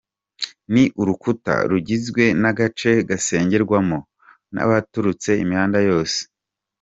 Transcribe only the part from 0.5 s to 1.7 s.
Ni urukuta